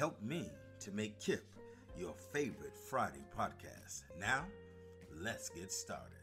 [0.00, 1.44] Help me to make KIP
[1.94, 4.04] your favorite Friday podcast.
[4.18, 4.46] Now,
[5.14, 6.16] let's get started.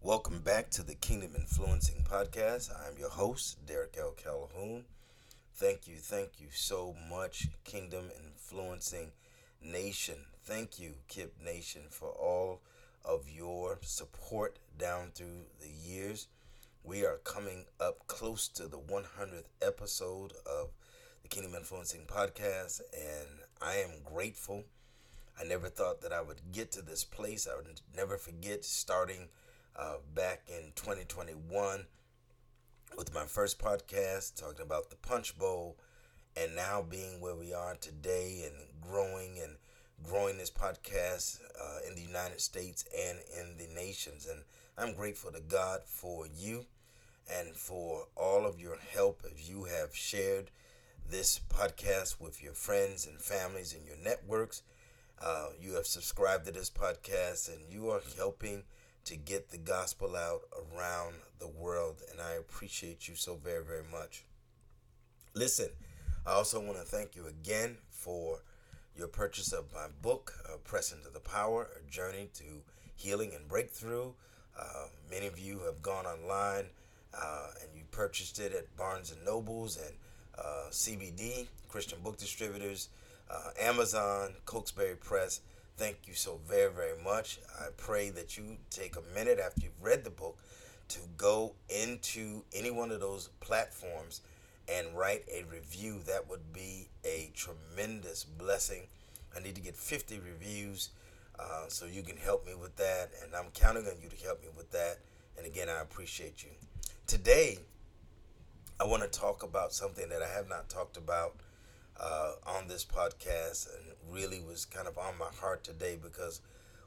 [0.00, 2.70] Welcome back to the Kingdom Influencing Podcast.
[2.86, 4.14] I'm your host, Derek L.
[4.16, 4.84] Calhoun.
[5.56, 9.10] Thank you, thank you so much, Kingdom Influencing
[9.60, 10.26] Nation.
[10.44, 12.60] Thank you, KIP Nation, for all
[13.04, 16.28] of your support down through the years.
[16.84, 20.68] We are coming up close to the 100th episode of
[21.24, 23.28] the Kingdom Influencing Podcast, and
[23.62, 24.62] I am grateful.
[25.40, 27.48] I never thought that I would get to this place.
[27.50, 29.28] I would never forget starting
[29.74, 31.86] uh, back in 2021
[32.98, 35.78] with my first podcast talking about the Punch Bowl,
[36.36, 39.56] and now being where we are today and growing and
[40.06, 44.28] growing this podcast uh, in the United States and in the nations.
[44.30, 44.42] And
[44.76, 46.66] I'm grateful to God for you
[47.34, 50.50] and for all of your help as you have shared
[51.10, 54.62] this podcast with your friends and families and your networks.
[55.20, 58.64] Uh, you have subscribed to this podcast and you are helping
[59.04, 60.42] to get the gospel out
[60.74, 62.02] around the world.
[62.10, 64.24] And I appreciate you so very, very much.
[65.34, 65.68] Listen,
[66.26, 68.40] I also want to thank you again for
[68.96, 72.44] your purchase of my book, uh, Press into the Power A Journey to
[72.94, 74.12] Healing and Breakthrough.
[74.58, 76.66] Uh, many of you have gone online
[77.12, 79.94] uh, and you purchased it at Barnes and Nobles and
[80.38, 82.88] uh, CBD, Christian Book Distributors,
[83.30, 85.40] uh, Amazon, Cokesbury Press.
[85.76, 87.40] Thank you so very, very much.
[87.58, 90.38] I pray that you take a minute after you've read the book
[90.88, 94.20] to go into any one of those platforms
[94.68, 96.00] and write a review.
[96.06, 98.82] That would be a tremendous blessing.
[99.36, 100.90] I need to get 50 reviews,
[101.38, 104.42] uh, so you can help me with that, and I'm counting on you to help
[104.42, 104.98] me with that.
[105.36, 106.50] And again, I appreciate you.
[107.06, 107.58] Today,
[108.80, 111.36] I want to talk about something that I have not talked about
[111.98, 116.40] uh, on this podcast, and really was kind of on my heart today because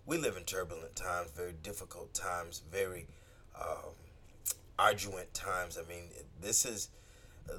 [0.06, 3.08] we live in turbulent times, very difficult times, very
[3.56, 3.94] um,
[5.34, 5.78] times.
[5.78, 6.10] I mean,
[6.42, 6.90] this is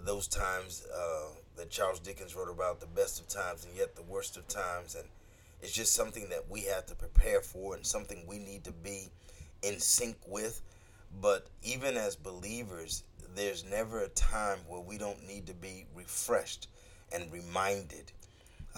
[0.04, 4.02] those times uh, that Charles Dickens wrote about the best of times and yet the
[4.02, 4.94] worst of times.
[4.94, 5.08] And
[5.62, 9.08] it's just something that we have to prepare for and something we need to be
[9.62, 10.60] in sync with.
[11.18, 13.04] But even as believers,
[13.38, 16.66] there's never a time where we don't need to be refreshed
[17.12, 18.10] and reminded,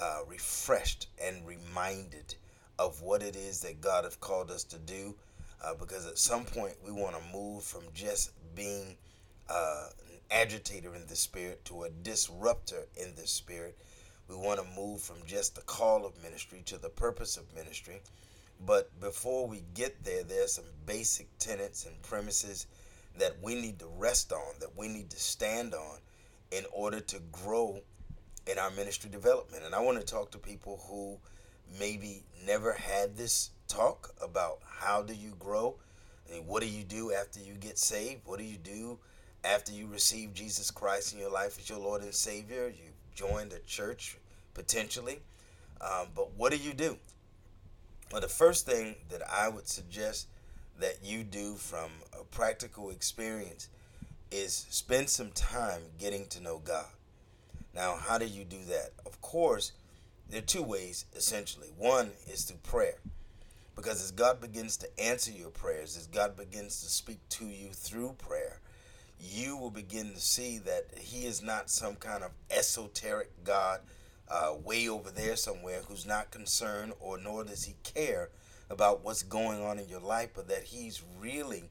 [0.00, 2.34] uh, refreshed and reminded
[2.78, 5.14] of what it is that God has called us to do.
[5.62, 8.96] Uh, because at some point we want to move from just being
[9.48, 9.88] uh,
[10.30, 13.76] agitator in the spirit to a disruptor in the spirit.
[14.28, 18.00] We want to move from just the call of ministry to the purpose of ministry.
[18.64, 22.66] But before we get there, there's some basic tenets and premises
[23.18, 25.98] that we need to rest on, that we need to stand on
[26.50, 27.80] in order to grow
[28.46, 29.64] in our ministry development.
[29.64, 31.18] And I want to talk to people who
[31.78, 35.76] maybe never had this talk about how do you grow?
[36.28, 38.22] I mean, what do you do after you get saved?
[38.24, 38.98] What do you do
[39.44, 43.52] after you receive Jesus Christ in your life as your Lord and Savior, you joined
[43.52, 44.18] a church
[44.54, 45.20] potentially.
[45.80, 46.98] Um, but what do you do?
[48.12, 50.26] Well, the first thing that I would suggest
[50.80, 53.68] that you do from a practical experience
[54.30, 56.86] is spend some time getting to know God.
[57.74, 58.90] Now, how do you do that?
[59.06, 59.72] Of course,
[60.28, 61.68] there are two ways essentially.
[61.76, 62.98] One is through prayer.
[63.76, 67.68] Because as God begins to answer your prayers, as God begins to speak to you
[67.72, 68.58] through prayer,
[69.18, 73.80] you will begin to see that He is not some kind of esoteric God
[74.28, 78.30] uh, way over there somewhere who's not concerned or nor does He care
[78.70, 81.64] about what's going on in your life, but that He's really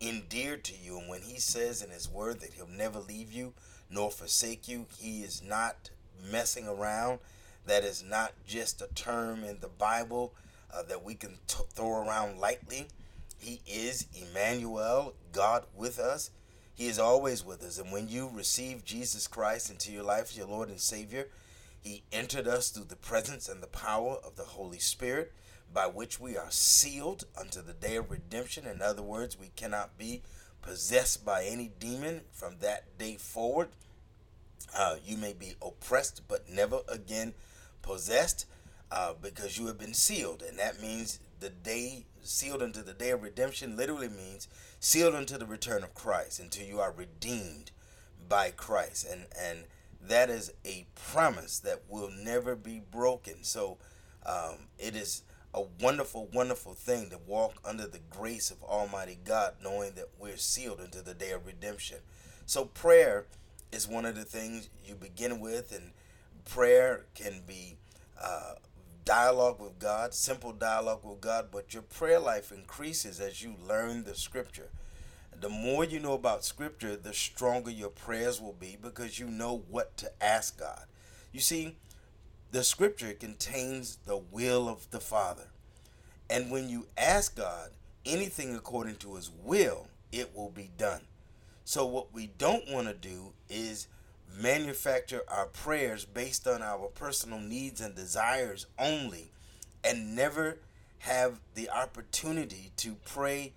[0.00, 0.98] endeared to you.
[0.98, 3.54] And when He says in His Word that He'll never leave you
[3.88, 5.90] nor forsake you, He is not
[6.30, 7.20] messing around.
[7.66, 10.34] That is not just a term in the Bible
[10.74, 12.86] uh, that we can t- throw around lightly.
[13.38, 16.30] He is Emmanuel, God with us.
[16.74, 17.78] He is always with us.
[17.78, 21.28] And when you receive Jesus Christ into your life as your Lord and Savior,
[21.80, 25.32] He entered us through the presence and the power of the Holy Spirit,
[25.72, 28.66] by which we are sealed unto the day of redemption.
[28.66, 30.22] In other words, we cannot be
[30.62, 33.68] possessed by any demon from that day forward.
[34.76, 37.34] Uh, you may be oppressed, but never again
[37.82, 38.46] possessed
[38.90, 40.42] uh, because you have been sealed.
[40.42, 45.38] And that means the day sealed unto the day of redemption literally means sealed unto
[45.38, 47.70] the return of Christ until you are redeemed
[48.28, 49.06] by Christ.
[49.10, 49.64] And, and
[50.00, 53.42] that is a promise that will never be broken.
[53.42, 53.78] So
[54.26, 55.22] um, it is
[55.52, 60.36] a wonderful, wonderful thing to walk under the grace of Almighty God, knowing that we're
[60.36, 61.98] sealed into the day of redemption.
[62.46, 63.26] So prayer
[63.72, 65.92] is one of the things you begin with, and
[66.44, 67.76] prayer can be
[68.20, 68.54] uh,
[69.04, 74.04] dialogue with God, simple dialogue with God, but your prayer life increases as you learn
[74.04, 74.70] the scripture.
[75.40, 79.64] The more you know about scripture, the stronger your prayers will be because you know
[79.68, 80.84] what to ask God.
[81.32, 81.76] You see,
[82.50, 85.48] the scripture contains the will of the Father.
[86.28, 87.70] And when you ask God
[88.04, 91.02] anything according to his will, it will be done.
[91.64, 93.86] So, what we don't want to do is
[94.36, 99.30] manufacture our prayers based on our personal needs and desires only
[99.84, 100.58] and never
[101.00, 103.52] have the opportunity to pray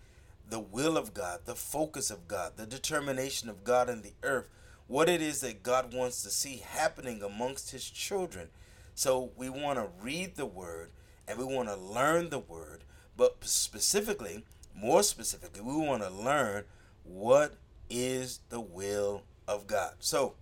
[0.49, 4.49] the will of God, the focus of God, the determination of God in the earth,
[4.87, 8.49] what it is that God wants to see happening amongst His children.
[8.95, 10.91] So we want to read the Word
[11.27, 12.83] and we want to learn the Word,
[13.15, 14.43] but specifically,
[14.75, 16.65] more specifically, we want to learn
[17.03, 17.55] what
[17.89, 19.93] is the will of God.
[19.99, 20.35] So,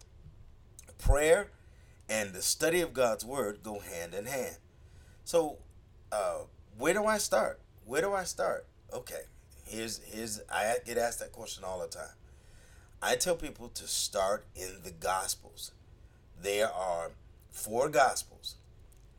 [0.97, 1.49] prayer
[2.07, 4.57] and the study of God's word go hand in hand.
[5.23, 5.57] So,
[6.11, 6.39] uh,
[6.77, 7.59] where do I start?
[7.85, 8.65] Where do I start?
[8.93, 9.21] Okay,
[9.65, 12.15] here's here's I get asked that question all the time.
[13.01, 15.71] I tell people to start in the Gospels.
[16.41, 17.11] There are
[17.51, 18.55] four Gospels.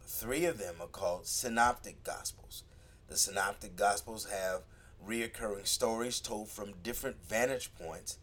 [0.05, 2.64] Three of them are called Synoptic Gospels.
[3.08, 4.62] The Synoptic Gospels have
[5.06, 8.19] reoccurring stories told from different vantage points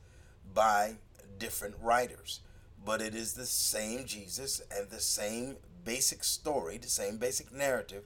[0.53, 0.95] by
[1.38, 2.41] different writers
[2.85, 8.03] but it is the same Jesus and the same basic story, the same basic narrative,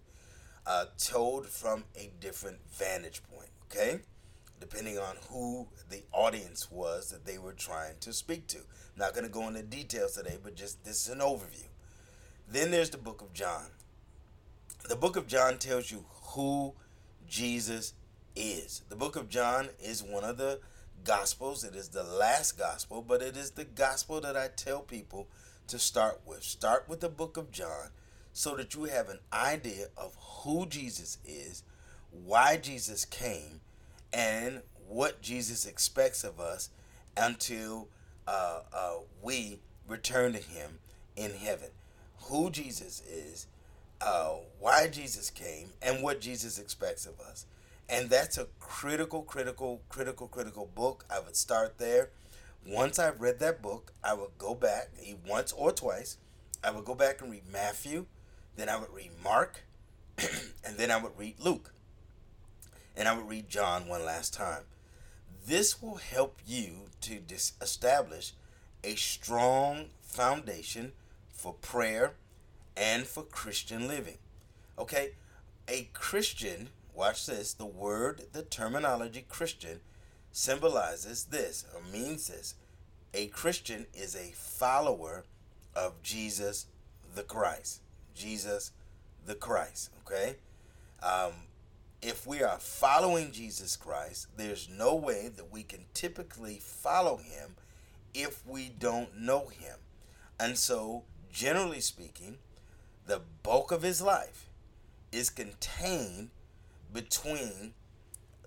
[0.66, 3.50] uh, told from a different vantage point.
[3.66, 4.02] Okay,
[4.60, 8.58] depending on who the audience was that they were trying to speak to.
[8.58, 11.68] I'm not going to go into details today, but just this is an overview.
[12.48, 13.68] Then there's the book of John.
[14.88, 16.74] The book of John tells you who
[17.28, 17.94] Jesus
[18.36, 18.82] is.
[18.90, 20.60] The book of John is one of the
[21.04, 21.64] Gospels.
[21.64, 25.28] It is the last gospel, but it is the gospel that I tell people
[25.68, 26.44] to start with.
[26.44, 27.90] Start with the book of John
[28.32, 31.64] so that you have an idea of who Jesus is,
[32.12, 33.62] why Jesus came,
[34.12, 36.70] and what Jesus expects of us
[37.18, 37.90] until
[38.28, 40.80] uh, uh, we return to Him
[41.16, 41.70] in heaven.
[42.24, 43.48] Who Jesus is,
[44.02, 47.46] uh, why Jesus came, and what Jesus expects of us.
[47.90, 51.06] And that's a critical, critical, critical, critical book.
[51.10, 52.10] I would start there.
[52.66, 54.90] Once I've read that book, I would go back
[55.28, 56.18] once or twice.
[56.64, 58.06] I would go back and read Matthew,
[58.56, 59.64] then I would read Mark,
[60.18, 61.74] and then I would read Luke.
[62.96, 64.64] And I would read John one last time.
[65.46, 68.34] This will help you to dis- establish
[68.84, 70.94] a strong foundation
[71.44, 72.14] for prayer
[72.78, 74.18] and for Christian living.
[74.80, 75.10] Okay?
[75.68, 79.82] A Christian watch this, the word, the terminology Christian
[80.32, 82.56] symbolizes this or means this.
[83.14, 85.26] A Christian is a follower
[85.76, 86.68] of Jesus
[87.14, 87.82] the Christ.
[88.16, 88.72] Jesus
[89.26, 90.38] the Christ, okay?
[91.02, 91.34] Um,
[92.02, 97.56] if we are following Jesus Christ, there's no way that we can typically follow him
[98.14, 99.76] if we don't know him.
[100.40, 102.38] And so, generally speaking,
[103.08, 104.50] the bulk of his life
[105.12, 106.30] is contained
[106.94, 107.74] between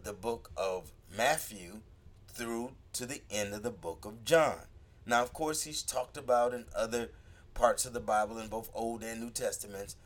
[0.03, 1.81] the book of Matthew
[2.29, 4.61] through to the end of the book of John.
[5.05, 7.11] Now, of course, he's talked about in other
[7.55, 9.97] parts of the Bible in both Old and New Testaments,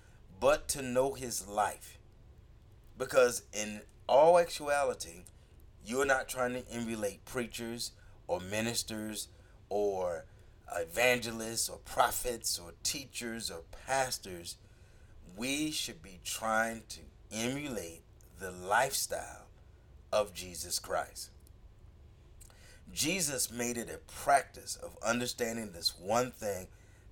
[0.41, 1.99] but to know his life.
[2.97, 5.25] Because in all actuality,
[5.85, 7.93] you're not trying to emulate preachers
[8.27, 9.29] or ministers
[9.69, 10.25] or
[10.77, 14.57] evangelists or prophets or teachers or pastors.
[15.37, 17.01] We should be trying to
[17.33, 18.03] emulate
[18.39, 19.47] the lifestyle
[20.13, 21.31] of Jesus Christ.
[22.93, 26.67] Jesus made it a practice of understanding this one thing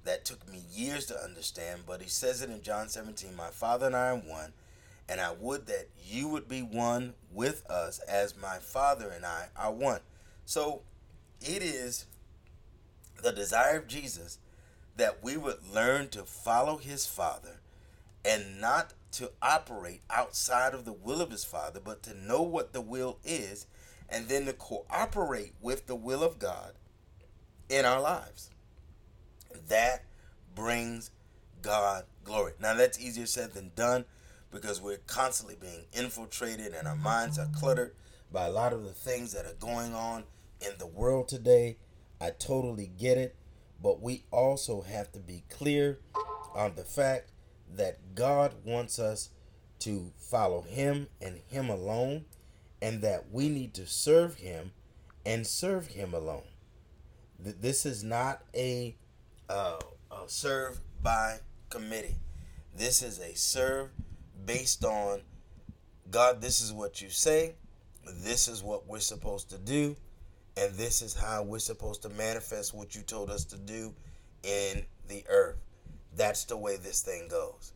[0.04, 3.86] that took me years to understand, but he says it in John 17 My Father
[3.86, 4.52] and I are one,
[5.08, 9.48] and I would that you would be one with us as my Father and I
[9.56, 10.00] are one.
[10.44, 10.82] So
[11.40, 12.06] it is
[13.22, 14.38] the desire of Jesus
[14.96, 17.60] that we would learn to follow his Father
[18.24, 22.72] and not to operate outside of the will of his Father, but to know what
[22.72, 23.66] the will is
[24.08, 26.72] and then to cooperate with the will of God
[27.68, 28.50] in our lives.
[29.68, 30.04] That
[30.54, 31.10] brings
[31.62, 32.52] God glory.
[32.60, 34.04] Now, that's easier said than done
[34.50, 37.94] because we're constantly being infiltrated and our minds are cluttered
[38.32, 40.24] by a lot of the things that are going on
[40.60, 41.76] in the world today.
[42.20, 43.36] I totally get it,
[43.82, 46.00] but we also have to be clear
[46.54, 47.30] on the fact
[47.76, 49.30] that God wants us
[49.80, 52.24] to follow Him and Him alone,
[52.82, 54.72] and that we need to serve Him
[55.24, 56.44] and serve Him alone.
[57.38, 58.96] This is not a,
[59.48, 59.78] uh,
[60.10, 61.38] a serve by
[61.70, 62.16] committee.
[62.76, 63.90] This is a serve
[64.44, 65.20] based on
[66.10, 67.54] God, this is what you say,
[68.22, 69.96] this is what we're supposed to do,
[70.58, 73.94] and this is how we're supposed to manifest what you told us to do
[74.42, 75.56] in the earth.
[76.16, 77.72] That's the way this thing goes.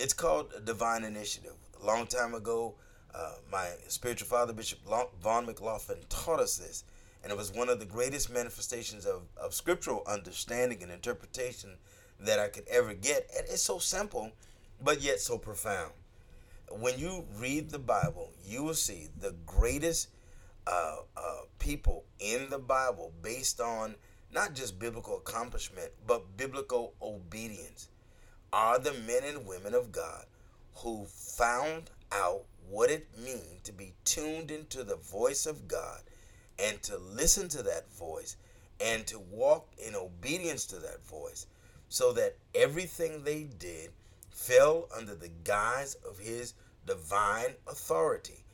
[0.00, 1.54] It's called a divine initiative.
[1.82, 2.74] A long time ago,
[3.14, 4.78] uh, my spiritual father, Bishop
[5.22, 6.84] Vaughn McLaughlin, taught us this.
[7.22, 11.76] And it was one of the greatest manifestations of, of scriptural understanding and interpretation
[12.20, 13.28] that I could ever get.
[13.36, 14.32] And it's so simple,
[14.82, 15.92] but yet so profound.
[16.70, 20.08] When you read the Bible, you will see the greatest
[20.66, 23.94] uh, uh, people in the Bible based on
[24.32, 27.88] not just biblical accomplishment, but biblical obedience
[28.52, 30.24] are the men and women of God
[30.74, 36.00] who found out what it means to be tuned into the voice of God
[36.58, 38.36] and to listen to that voice
[38.80, 41.46] and to walk in obedience to that voice
[41.88, 43.90] so that everything they did
[44.30, 46.54] fell under the guise of his
[46.86, 48.44] divine authority.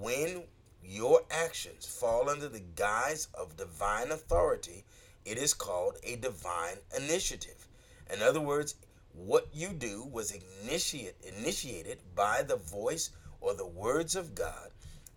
[0.00, 0.44] When
[0.88, 4.84] your actions fall under the guise of divine authority,
[5.24, 7.68] it is called a divine initiative.
[8.12, 8.74] In other words,
[9.12, 14.70] what you do was initiate, initiated by the voice or the words of God.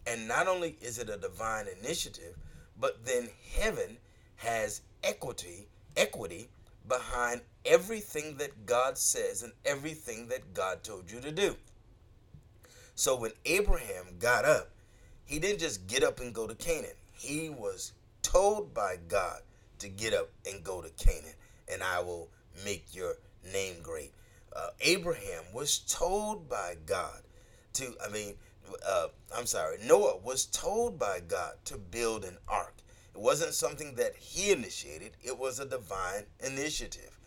[0.05, 2.35] And not only is it a divine initiative,
[2.79, 3.97] but then heaven
[4.37, 6.49] has equity, equity
[6.87, 11.55] behind everything that God says and everything that God told you to do.
[12.95, 14.71] So when Abraham got up,
[15.31, 16.91] he didn't just get up and go to Canaan.
[17.13, 19.39] He was told by God
[19.79, 21.35] to get up and go to Canaan,
[21.71, 22.29] and I will
[22.65, 23.15] make your
[23.53, 24.11] name great.
[24.53, 27.21] Uh, Abraham was told by God
[27.73, 28.33] to, I mean,
[28.85, 32.75] uh, I'm sorry, Noah was told by God to build an ark.
[33.15, 37.17] It wasn't something that he initiated, it was a divine initiative.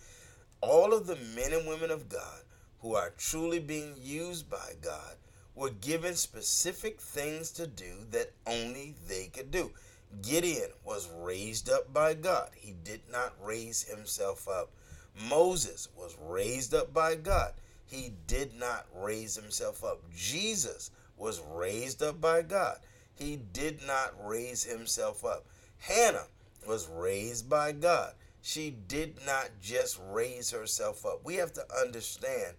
[0.61, 2.43] All of the men and women of God
[2.81, 5.17] who are truly being used by God
[5.55, 9.71] were given specific things to do that only they could do.
[10.23, 14.71] Gideon was raised up by God, he did not raise himself up.
[15.29, 17.53] Moses was raised up by God,
[17.87, 20.03] he did not raise himself up.
[20.15, 22.79] Jesus was raised up by God,
[23.15, 25.47] he did not raise himself up.
[25.79, 26.27] Hannah
[26.67, 28.15] was raised by God.
[28.41, 31.21] She did not just raise herself up.
[31.25, 32.55] We have to understand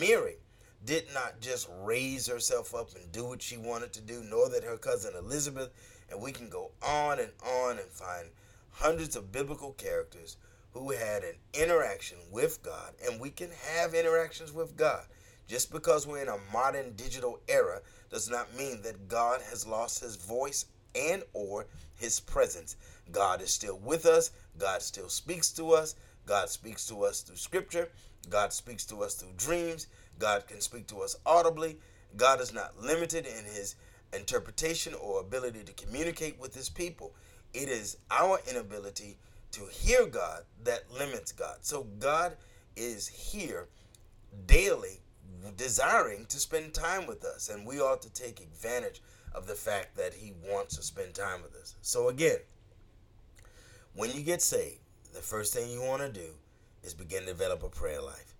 [0.00, 0.36] Mary
[0.84, 4.64] did not just raise herself up and do what she wanted to do, nor that
[4.64, 5.70] her cousin Elizabeth,
[6.10, 8.28] and we can go on and on and find
[8.70, 10.36] hundreds of biblical characters
[10.72, 15.04] who had an interaction with God, and we can have interactions with God.
[15.48, 17.80] Just because we're in a modern digital era
[18.10, 21.66] does not mean that God has lost his voice and or
[21.96, 22.76] his presence.
[23.10, 24.30] God is still with us.
[24.58, 25.94] God still speaks to us.
[26.26, 27.88] God speaks to us through scripture.
[28.28, 29.86] God speaks to us through dreams.
[30.18, 31.78] God can speak to us audibly.
[32.16, 33.76] God is not limited in his
[34.12, 37.14] interpretation or ability to communicate with his people.
[37.52, 39.18] It is our inability
[39.52, 41.58] to hear God that limits God.
[41.62, 42.36] So God
[42.76, 43.68] is here
[44.46, 45.00] daily
[45.56, 49.02] desiring to spend time with us, and we ought to take advantage
[49.34, 51.74] of the fact that He wants to spend time with us.
[51.82, 52.38] So, again,
[53.94, 54.80] when you get saved,
[55.12, 56.30] the first thing you want to do
[56.82, 58.34] is begin to develop a prayer life.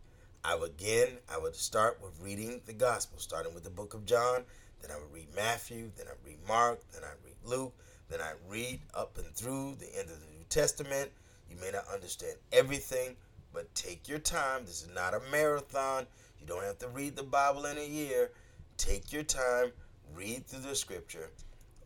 [0.45, 4.07] I would again, I would start with reading the gospel, starting with the book of
[4.07, 4.45] John.
[4.81, 5.91] Then I would read Matthew.
[5.97, 6.81] Then I read Mark.
[6.93, 7.75] Then I read Luke.
[8.09, 11.11] Then I read up and through the end of the New Testament.
[11.51, 13.17] You may not understand everything,
[13.53, 14.65] but take your time.
[14.65, 16.07] This is not a marathon.
[16.41, 18.31] You don't have to read the Bible in a year.
[18.77, 19.73] Take your time,
[20.15, 21.31] read through the scripture,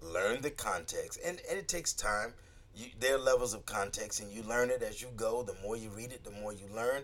[0.03, 2.35] learn the context, and, and it takes time.
[2.75, 5.43] You, there are levels of context, and you learn it as you go.
[5.43, 7.03] The more you read it, the more you learn.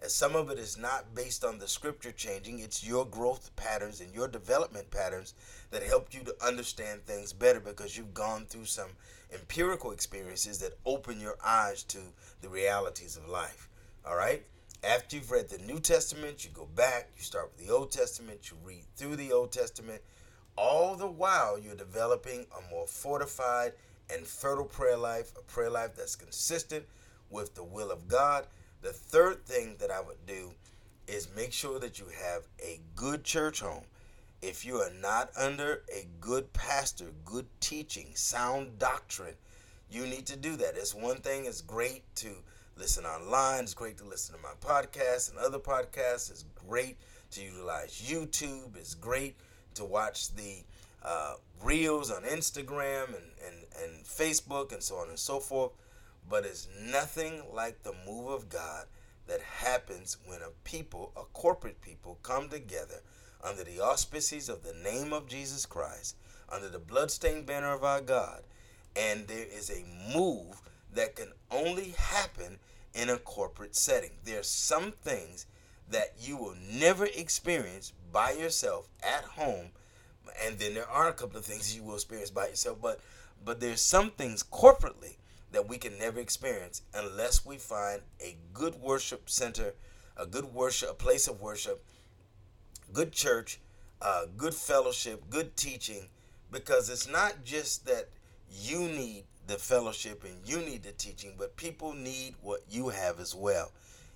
[0.00, 4.00] And some of it is not based on the scripture changing, it's your growth patterns
[4.00, 5.34] and your development patterns
[5.70, 8.90] that help you to understand things better because you've gone through some
[9.32, 11.98] empirical experiences that open your eyes to
[12.42, 13.68] the realities of life.
[14.06, 14.44] All right?
[14.84, 18.50] After you've read the New Testament, you go back, you start with the Old Testament,
[18.50, 20.00] you read through the Old Testament.
[20.56, 23.72] All the while, you're developing a more fortified
[24.08, 26.84] and fertile prayer life, a prayer life that's consistent
[27.30, 28.46] with the will of God.
[28.80, 30.52] The third thing that I would do
[31.06, 33.84] is make sure that you have a good church home.
[34.40, 39.34] If you are not under a good pastor, good teaching, sound doctrine,
[39.90, 40.76] you need to do that.
[40.76, 42.28] It's one thing, it's great to
[42.76, 43.64] listen online.
[43.64, 46.30] It's great to listen to my podcast and other podcasts.
[46.30, 46.96] It's great
[47.32, 48.76] to utilize YouTube.
[48.76, 49.36] It's great
[49.74, 50.62] to watch the
[51.04, 55.72] uh, reels on Instagram and, and, and Facebook and so on and so forth.
[56.28, 58.86] But it's nothing like the move of God
[59.26, 63.02] that happens when a people, a corporate people, come together
[63.42, 66.16] under the auspices of the name of Jesus Christ,
[66.50, 68.42] under the bloodstained banner of our God.
[68.96, 69.84] And there is a
[70.16, 70.60] move
[70.94, 72.58] that can only happen
[72.94, 74.10] in a corporate setting.
[74.24, 75.46] There are some things
[75.90, 79.68] that you will never experience by yourself at home,
[80.44, 83.00] and then there are a couple of things you will experience by yourself, but
[83.44, 85.16] but there's some things corporately
[85.52, 89.74] that we can never experience unless we find a good worship center,
[90.16, 91.84] a good worship, a place of worship,
[92.92, 93.60] good church,
[94.02, 96.08] uh, good fellowship, good teaching,
[96.50, 98.08] because it's not just that
[98.50, 103.18] you need the fellowship and you need the teaching, but people need what you have
[103.18, 103.72] as well.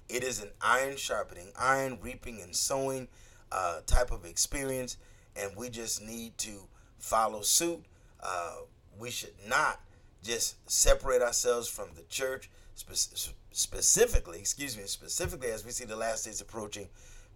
[0.09, 3.09] It is an iron sharpening, iron reaping and sowing
[3.51, 4.99] uh, type of experience,
[5.37, 6.69] and we just need to
[6.99, 7.85] follow suit.
[8.23, 8.57] Uh,
[8.99, 9.81] we should not
[10.23, 15.97] just separate ourselves from the church, spe- specifically, excuse me, specifically as we see the
[15.97, 16.89] last days approaching,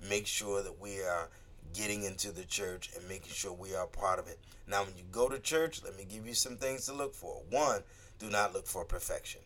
[0.09, 1.29] make sure that we are
[1.75, 4.38] getting into the church and making sure we are part of it.
[4.68, 7.42] Now, when you go to church, let me give you some things to look for.
[7.51, 7.83] One,
[8.18, 9.40] do not look for perfection.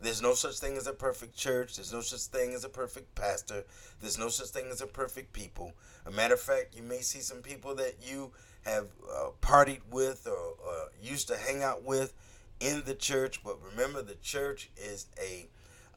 [0.00, 1.76] There's no such thing as a perfect church.
[1.76, 3.64] There's no such thing as a perfect pastor.
[4.00, 5.72] There's no such thing as a perfect people.
[6.06, 10.26] A matter of fact, you may see some people that you have uh, partied with
[10.26, 12.14] or, or used to hang out with
[12.62, 13.42] in the church.
[13.44, 15.48] But remember, the church is a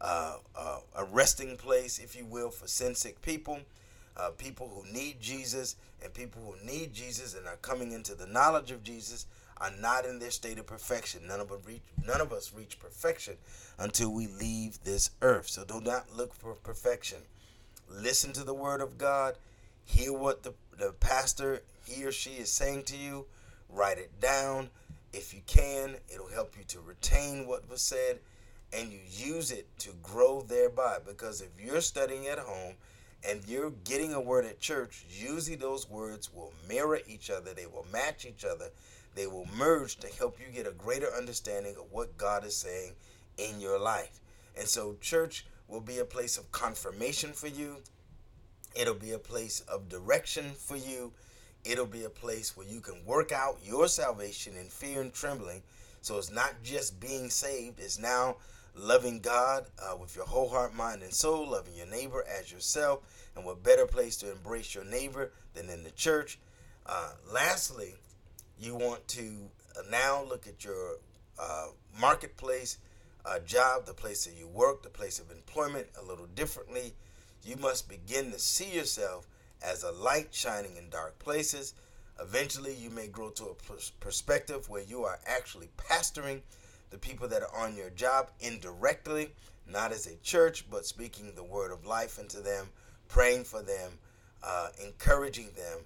[0.01, 3.59] uh, uh, a resting place, if you will, for sin sick people
[4.17, 8.27] uh, people who need Jesus and people who need Jesus and are coming into the
[8.27, 9.25] knowledge of Jesus
[9.57, 11.27] are not in their state of perfection.
[11.27, 13.35] None of reach, none of us reach perfection
[13.77, 15.47] until we leave this earth.
[15.47, 17.19] So do not look for perfection.
[17.89, 19.35] Listen to the word of God.
[19.83, 23.25] Hear what the, the pastor, he or she is saying to you.
[23.69, 24.69] Write it down.
[25.15, 28.19] If you can, it'll help you to retain what was said
[28.73, 30.97] and you use it to grow thereby.
[31.07, 32.73] Because if you're studying at home
[33.25, 37.65] and you're getting a word at church, usually those words will mirror each other, they
[37.65, 38.71] will match each other,
[39.15, 42.91] they will merge to help you get a greater understanding of what God is saying
[43.37, 44.19] in your life.
[44.57, 47.77] And so, church will be a place of confirmation for you,
[48.75, 51.13] it'll be a place of direction for you,
[51.65, 55.63] it'll be a place where you can work out your salvation in fear and trembling.
[56.01, 58.37] So, it's not just being saved, it's now
[58.75, 62.99] loving God uh, with your whole heart, mind, and soul, loving your neighbor as yourself.
[63.35, 66.39] And what better place to embrace your neighbor than in the church?
[66.85, 67.95] Uh, lastly,
[68.59, 69.49] you want to
[69.89, 70.97] now look at your
[71.39, 71.67] uh,
[71.99, 72.77] marketplace,
[73.25, 76.93] uh, job, the place that you work, the place of employment a little differently.
[77.43, 79.27] You must begin to see yourself
[79.61, 81.73] as a light shining in dark places.
[82.19, 86.41] Eventually, you may grow to a perspective where you are actually pastoring
[86.89, 89.33] the people that are on your job indirectly,
[89.67, 92.67] not as a church, but speaking the word of life into them,
[93.09, 93.91] praying for them,
[94.43, 95.79] uh, encouraging them,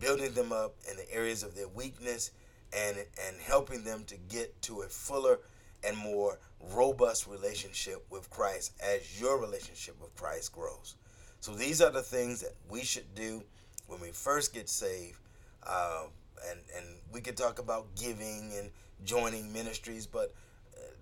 [0.00, 2.30] building them up in the areas of their weakness,
[2.72, 5.38] and and helping them to get to a fuller
[5.86, 6.38] and more
[6.72, 10.96] robust relationship with Christ as your relationship with Christ grows.
[11.44, 13.42] So these are the things that we should do
[13.86, 15.18] when we first get saved.
[15.62, 16.04] Uh,
[16.48, 18.70] and and we could talk about giving and
[19.04, 20.32] joining ministries, but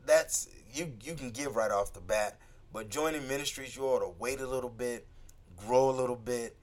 [0.05, 2.41] that's you you can give right off the bat.
[2.73, 5.07] But joining ministries, you ought to wait a little bit,
[5.57, 6.57] grow a little bit,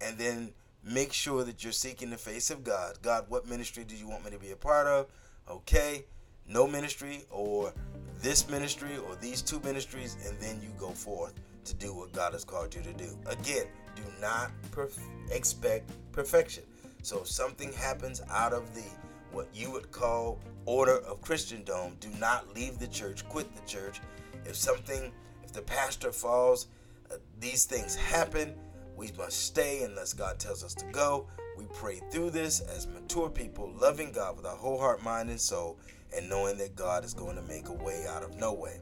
[0.00, 2.96] and then make sure that you're seeking the face of God.
[3.02, 5.08] God, what ministry do you want me to be a part of?
[5.46, 6.06] Okay,
[6.48, 7.74] no ministry or
[8.22, 11.34] this ministry or these two ministries, and then you go forth
[11.66, 13.18] to do what God has called you to do.
[13.26, 14.98] Again, do not perf-
[15.30, 16.62] expect perfection.
[17.02, 18.84] So if something happens out of the
[19.32, 24.00] what you would call order of Christendom, do not leave the church, quit the church.
[24.44, 25.12] If something,
[25.44, 26.68] if the pastor falls,
[27.10, 28.54] uh, these things happen.
[28.96, 31.26] We must stay unless God tells us to go.
[31.58, 35.40] We pray through this as mature people, loving God with our whole heart, mind, and
[35.40, 35.78] soul,
[36.16, 38.80] and knowing that God is going to make a way out of no way.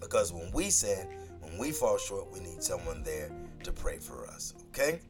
[0.00, 1.08] Because when we sin,
[1.48, 3.30] when we fall short, we need someone there
[3.64, 4.54] to pray for us.
[4.68, 5.00] Okay?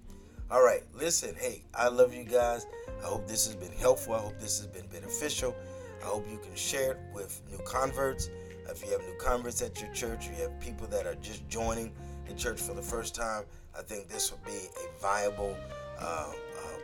[0.50, 2.66] All right, listen, hey, I love you guys.
[3.02, 4.14] I hope this has been helpful.
[4.14, 5.54] I hope this has been beneficial.
[6.02, 8.30] I hope you can share it with new converts.
[8.68, 11.92] If you have new converts at your church, you have people that are just joining
[12.26, 13.44] the church for the first time,
[13.76, 15.56] I think this would be a viable
[15.98, 16.32] uh, uh,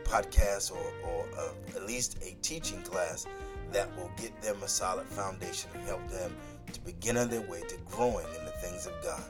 [0.03, 3.25] podcast or, or uh, at least a teaching class
[3.71, 6.35] that will get them a solid foundation and help them
[6.71, 9.23] to begin on their way to growing in the things of God.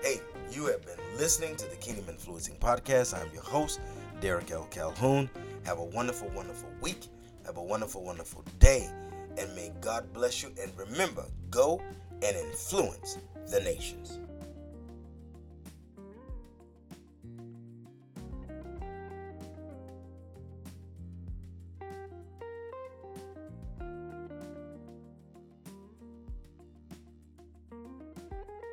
[0.00, 0.20] Hey,
[0.52, 3.18] you have been listening to the Kingdom Influencing Podcast.
[3.18, 3.80] I'm your host,
[4.20, 4.68] Derek L.
[4.70, 5.28] Calhoun.
[5.64, 7.08] Have a wonderful, wonderful week.
[7.44, 8.88] Have a wonderful, wonderful day.
[9.36, 10.52] And may God bless you.
[10.62, 11.82] And remember, go
[12.22, 14.20] and influence the nations.